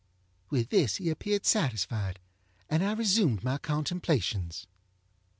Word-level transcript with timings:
With 0.49 0.69
this 0.69 0.95
he 0.95 1.11
appeared 1.11 1.45
satisfied, 1.45 2.17
and 2.67 2.83
I 2.83 2.93
resumed 2.93 3.43
my 3.43 3.59
contemplations. 3.59 4.65